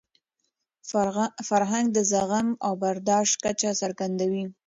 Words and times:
فرهنګ 1.49 1.87
د 1.93 1.97
زغم 2.11 2.47
او 2.65 2.71
برداشت 2.83 3.33
کچه 3.43 3.71
څرګندوي. 3.81 4.45